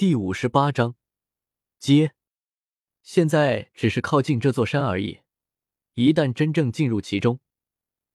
[0.00, 0.94] 第五十八章，
[1.78, 2.14] 接。
[3.02, 5.20] 现在只是靠近这座山而已，
[5.92, 7.38] 一旦真正进入其中，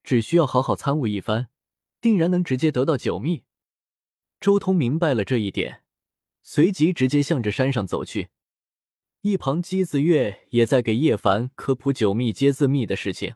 [0.03, 1.49] 只需要好好参悟一番，
[2.01, 3.43] 定然能直接得到九秘。
[4.39, 5.83] 周通明白了这一点，
[6.41, 8.29] 随即直接向着山上走去。
[9.21, 13.35] 一旁姬子月也在给叶凡科普九秘接字秘的事情。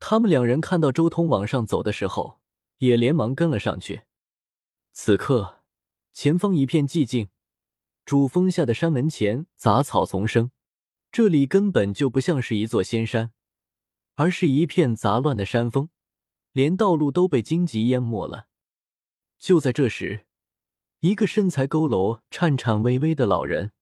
[0.00, 2.40] 他们两人看到周通往上走的时候，
[2.78, 4.02] 也连忙跟了上去。
[4.92, 5.62] 此刻，
[6.12, 7.28] 前方一片寂静。
[8.04, 10.50] 主峰下的山门前杂草丛生，
[11.10, 13.32] 这里根本就不像是一座仙山，
[14.16, 15.88] 而是一片杂乱的山峰，
[16.52, 18.48] 连道路都被荆棘淹没了。
[19.38, 20.26] 就在这时，
[21.00, 23.72] 一个身材佝偻、颤颤巍巍的老人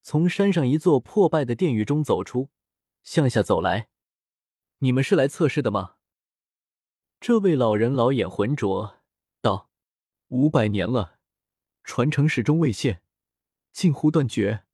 [0.00, 2.50] 从山上一座破败的殿宇中走出，
[3.02, 3.88] 向下走来。
[4.78, 5.96] 你们是来测试的吗？
[7.20, 9.00] 这位老人老眼浑浊，
[9.42, 9.68] 道
[10.28, 11.18] ：“五百年了，
[11.82, 13.02] 传承始终未现。”
[13.72, 14.64] 近乎断绝，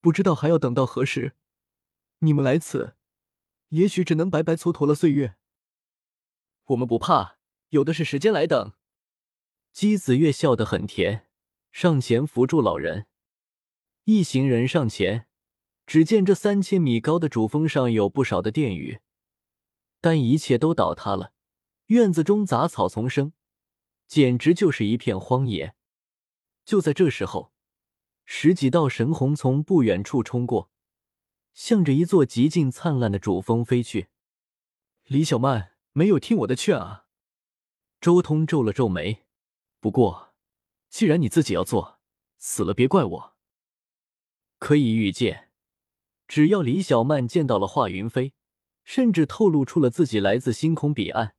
[0.00, 1.34] 不知道还要等到何时。
[2.20, 2.96] 你们来此，
[3.68, 5.36] 也许只能白白蹉跎了岁月。
[6.66, 7.38] 我们不怕，
[7.70, 8.72] 有的是时间来等。
[9.72, 11.28] 姬子月笑得很甜，
[11.70, 13.06] 上前扶住老人。
[14.04, 15.28] 一行人上前，
[15.86, 19.00] 只见这三千米高的主峰上有不少的殿宇，
[20.00, 21.32] 但一切都倒塌了。
[21.86, 23.32] 院子中杂草丛生，
[24.06, 25.74] 简直就是一片荒野。
[26.64, 27.52] 就在这时候。
[28.30, 30.70] 十几道神虹从不远处冲过，
[31.54, 34.08] 向着一座极尽灿烂的主峰飞去。
[35.06, 37.06] 李小曼没有听我的劝啊！
[38.02, 39.24] 周通皱了皱眉。
[39.80, 40.34] 不过，
[40.90, 42.00] 既然你自己要做，
[42.36, 43.36] 死了别怪我。
[44.58, 45.48] 可以预见，
[46.28, 48.34] 只要李小曼见到了华云飞，
[48.84, 51.34] 甚至透露出了自己来自星空彼岸，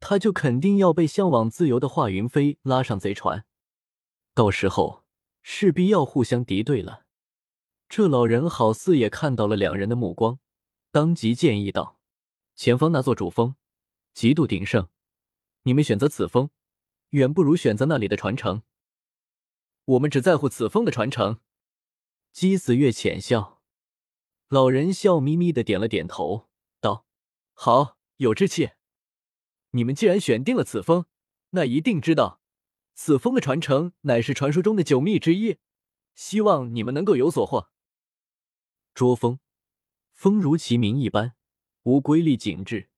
[0.00, 3.46] 他就肯定要被向往自由的华云飞拉上贼船。
[4.34, 5.04] 到时候。
[5.50, 7.06] 势必要互相敌对了。
[7.88, 10.38] 这老人好似也看到了两人的目光，
[10.90, 11.98] 当即建议道
[12.54, 13.56] ：“前方那座主峰
[14.12, 14.90] 极度鼎盛，
[15.62, 16.50] 你们选择此峰，
[17.10, 18.62] 远不如选择那里的传承。
[19.86, 21.40] 我们只在乎此峰的传承。”
[22.30, 23.62] 姬子月浅笑，
[24.48, 27.06] 老人笑眯眯的点了点头，道
[27.54, 28.72] ：“好，有志气。
[29.70, 31.06] 你们既然选定了此峰，
[31.50, 32.37] 那一定知道。”
[33.00, 35.58] 此峰的传承乃是传说中的九秘之一，
[36.16, 37.70] 希望你们能够有所获。
[38.92, 39.38] 捉风，
[40.12, 41.36] 风如其名一般，
[41.84, 42.90] 无瑰丽景致，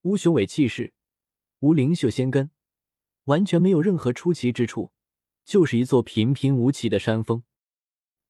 [0.00, 0.94] 无雄伟气势，
[1.58, 2.52] 无灵秀仙根，
[3.24, 4.92] 完全没有任何出奇之处，
[5.44, 7.44] 就是一座平平无奇的山峰。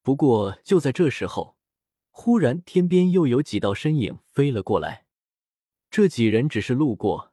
[0.03, 1.57] 不过就在这时候，
[2.11, 5.07] 忽然天边又有几道身影飞了过来。
[5.89, 7.33] 这几人只是路过，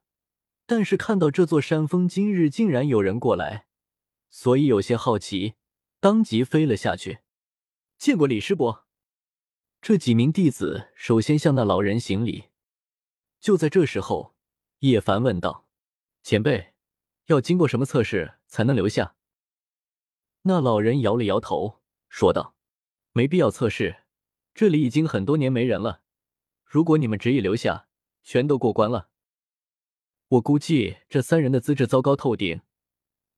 [0.67, 3.65] 但是看到这座山峰今日竟然有人过来。
[4.31, 5.55] 所以有些好奇，
[5.99, 7.19] 当即飞了下去。
[7.97, 8.87] 见过李师伯。
[9.81, 12.45] 这几名弟子首先向那老人行礼。
[13.39, 14.35] 就在这时候，
[14.79, 15.67] 叶凡问道
[16.23, 16.73] ：“前辈，
[17.25, 19.15] 要经过什么测试才能留下？”
[20.43, 22.55] 那老人摇了摇头，说道
[23.11, 24.03] ：“没必要测试，
[24.53, 26.03] 这里已经很多年没人了。
[26.63, 27.87] 如果你们执意留下，
[28.23, 29.09] 全都过关了。
[30.29, 32.61] 我估计这三人的资质糟糕透顶。”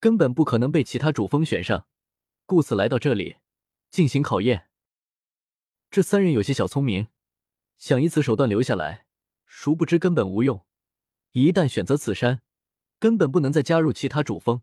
[0.04, 1.88] 根本不可能被其他主峰选上，
[2.46, 3.38] 故此来到这里
[3.90, 4.68] 进行考验。
[5.90, 7.08] 这三人有些小聪明，
[7.78, 9.06] 想以此手段留下来，
[9.46, 10.66] 殊不知根本无用。
[11.32, 12.42] 一旦选择此山，
[13.00, 14.62] 根本不能再加入其他主峰。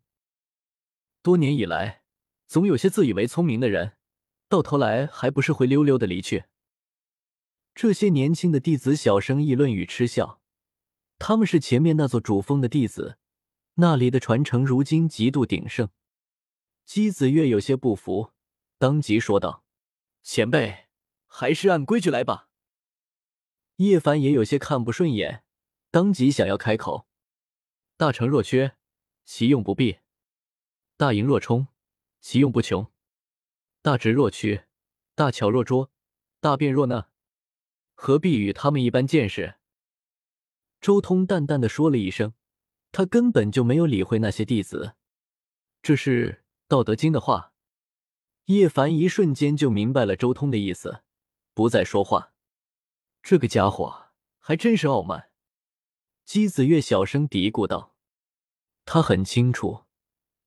[1.23, 2.03] 多年以来，
[2.47, 3.95] 总有些自以为聪明的人，
[4.47, 6.45] 到头来还不是灰溜溜的离去。
[7.75, 10.43] 这些年轻的弟子小声议论与嗤笑，
[11.19, 13.17] 他们是前面那座主峰的弟子。
[13.81, 15.89] 那里的传承如今极度鼎盛，
[16.85, 18.33] 姬子月有些不服，
[18.77, 19.65] 当即说道
[20.23, 20.89] ：“前辈，
[21.27, 22.51] 还是按规矩来吧。”
[23.77, 25.45] 叶凡也有些看不顺眼，
[25.91, 27.07] 当即想要开口
[27.97, 28.77] ：“大成若缺，
[29.25, 30.01] 其用不弊；
[30.99, 31.69] 大盈若冲，
[32.21, 32.93] 其用不穷；
[33.81, 34.65] 大直若屈，
[35.15, 35.91] 大巧若拙，
[36.39, 37.09] 大辩若讷，
[37.95, 39.55] 何必与他们一般见识？”
[40.83, 42.35] 周通淡淡的说了一声。
[42.93, 44.95] 他根本就没有理会那些弟子，
[45.83, 46.33] 这是
[46.69, 47.53] 《道德经》的话。
[48.47, 51.03] 叶凡一瞬间就明白了周通的意思，
[51.55, 52.33] 不再说话。
[53.23, 54.07] 这个家伙
[54.39, 55.31] 还真是傲慢。
[56.25, 57.95] 姬子月小声嘀咕道
[58.85, 59.85] ：“他很清楚，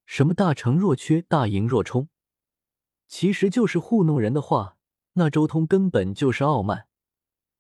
[0.06, 2.10] 什么大成若缺，大盈若冲，
[3.07, 4.78] 其实就是糊弄人的话。
[5.13, 6.88] 那周通根本就是傲慢，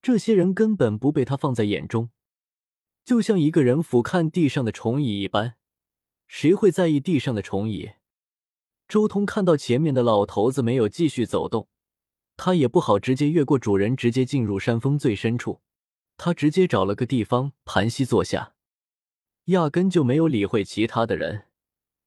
[0.01, 2.09] 这些人根本不被他放在眼中。”
[3.05, 5.55] 就像一个人俯瞰地上的虫蚁一般，
[6.27, 7.91] 谁会在意地上的虫蚁？
[8.87, 11.67] 周通看到前面的老头子没有继续走动，
[12.37, 15.61] 他也不好直接越过主人，直接进入山峰最深处。
[16.15, 18.53] 他直接找了个地方盘膝坐下，
[19.45, 21.47] 压根就没有理会其他的人。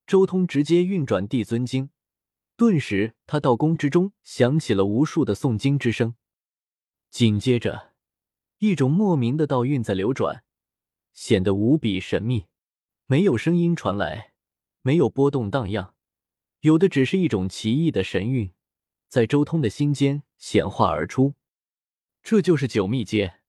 [0.06, 1.90] 周通直接运转帝尊经，
[2.56, 6.14] 顿时他道宫之中响起了无数的诵经之声，
[7.10, 7.94] 紧接着
[8.58, 10.44] 一种莫名的道韵在流转，
[11.16, 12.46] 显得无比神秘。
[13.06, 14.34] 没有声音传来，
[14.82, 15.94] 没有波动荡漾，
[16.60, 18.52] 有的只是一种奇异的神韵，
[19.08, 21.34] 在周通的心间显化而出。
[22.22, 23.40] 这就是九秘阶。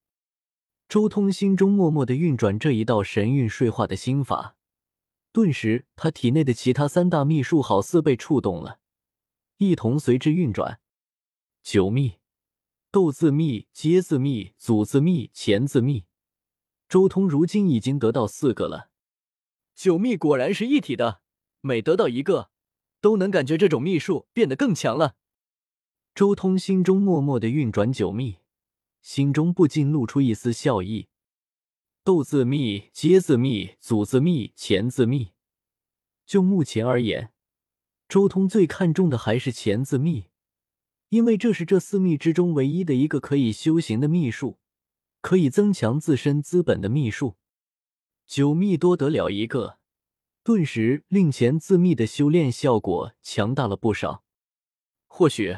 [0.88, 4.56] 周通心中默默的运转这一道神韵睡化的心法，
[5.34, 8.80] 顿时他体内的其他三大秘术好似被触动了，
[9.58, 10.80] 一同随之运转。
[11.62, 12.20] 九秘：
[12.90, 16.06] 斗字秘、阶字秘、祖字秘、乾字秘。
[16.90, 18.90] 周通如今已经得到四个了。
[19.76, 21.22] 九秘果然是一体的，
[21.62, 22.50] 每得到一个，
[23.02, 25.16] 都能感觉这种秘术变得更强了。
[26.16, 28.38] 周通心中默默的运转九秘。
[29.00, 31.08] 心中不禁露出一丝笑意。
[32.04, 35.32] 斗字秘、接字秘、祖字秘、钱字秘，
[36.26, 37.32] 就目前而言，
[38.10, 40.26] 周通最看重的还是钱字秘，
[41.10, 44.58] 因为这是这四秘之中唯一的一个可以修行的秘术，
[45.22, 47.36] 可以增强自身资本的秘术。
[48.26, 49.80] 九秘多得了一个，
[50.44, 54.24] 顿时令乾字秘的修炼效果强大了不少。
[55.08, 55.58] 或许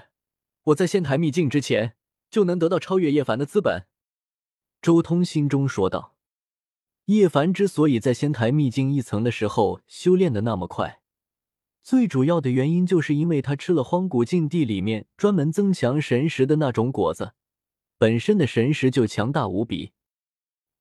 [0.63, 1.95] 我在仙台秘境之前。
[2.31, 3.87] 就能得到超越叶凡的资本，
[4.83, 6.15] 周通心中说道。
[7.05, 11.01] 叶凡之所以在仙台秘境一层的时候修炼的那么快，
[11.81, 17.33] 最主要的原因就是因为他吃了荒古禁地里面专门增强神识的那种果子，
[17.99, 19.91] 本身的神识就强大无比。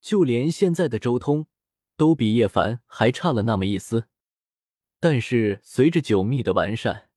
[0.00, 1.48] 就连现在的周通，
[1.96, 4.08] 都比叶凡还差了那么一丝。
[5.00, 7.10] 但是随着九秘的完善，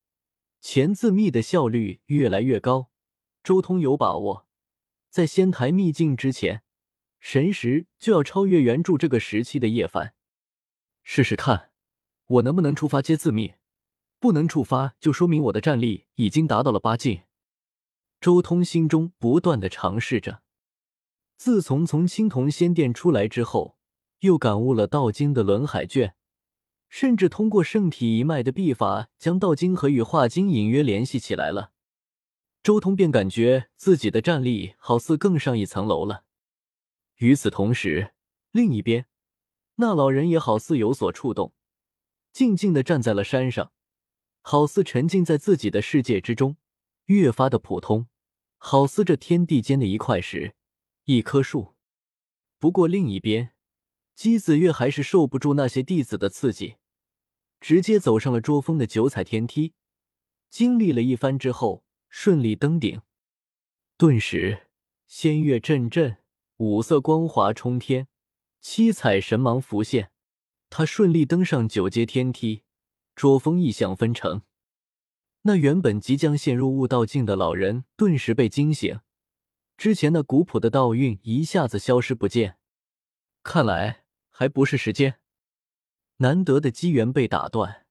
[0.59, 2.89] 前字秘的效率越来越高。
[3.43, 4.47] 周通有把握，
[5.11, 6.63] 在仙台秘境之前，
[7.19, 10.15] 神识就要超越原著这个时期的叶凡。
[11.03, 11.69] 试试看，
[12.25, 13.53] 我能不能触发接字秘？
[14.19, 17.21] 不能触发，就说明我的战力已经达到了八境。
[18.21, 20.43] 周通心中不断的尝试着。
[21.37, 23.75] 自从从青铜仙殿出来之后，
[24.19, 26.13] 又感悟了道经的轮海卷，
[26.87, 31.71] 甚至通过圣体一脉的秘法，将道经和羽化经隐约联系起来了。
[32.61, 36.25] 周通便感觉自己的战力好似更上一层楼了。
[37.15, 38.13] 与此同时，
[38.51, 39.07] 另一边，
[39.77, 41.55] 那老人也好似有所触动，
[42.31, 43.71] 静静的站在了山上，
[44.41, 46.57] 好似沉浸在自己的世界之中，
[47.05, 48.05] 越发的普通，
[48.63, 50.53] 好似这天地间的一块石，
[51.05, 51.73] 一棵树。
[52.59, 53.53] 不过另一边，
[54.15, 56.75] 姬子月还是受不住那些弟子的刺激，
[57.59, 59.73] 直接走上了捉风的九彩天梯。
[60.51, 61.83] 经历了一番之后。
[62.13, 63.01] 顺利登顶，
[63.95, 64.67] 顿时
[65.07, 66.17] 仙乐阵阵，
[66.57, 68.09] 五色光华冲天，
[68.59, 70.11] 七彩神芒浮现。
[70.69, 72.63] 他顺利登上九阶天梯，
[73.15, 74.41] 捉风异象分成。
[75.43, 78.99] 那原本即将陷入悟道境的老人顿时被惊醒，
[79.75, 82.57] 之前那古朴的道韵一下子消失不见。
[83.41, 85.19] 看来还不是时间，
[86.17, 87.87] 难得的机缘被打断，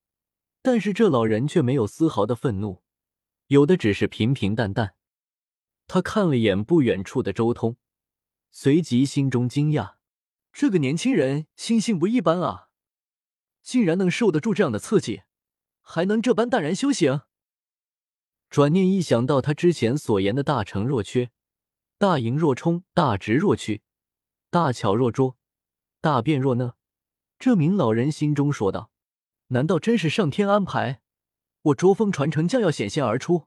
[0.62, 2.84] 但是这老人却没有丝毫的愤怒。
[3.48, 4.94] 有的只是平平淡淡。
[5.88, 7.76] 他看了眼不远处的周通，
[8.52, 9.94] 随即心中惊讶：
[10.52, 12.68] 这个年轻人心性不一般啊，
[13.60, 15.22] 竟然能受得住这样的刺激，
[15.80, 17.22] 还能这般淡然修行。
[18.50, 21.30] 转念一想到他之前所言的大成若缺、
[21.98, 23.82] 大盈若冲、大直若屈、
[24.50, 25.36] 大巧若拙、
[26.00, 26.74] 大辩若讷，
[27.38, 28.90] 这名老人心中说道：
[29.48, 31.00] 难道真是上天安排？
[31.62, 33.46] 我拙峰传承将要显现而出。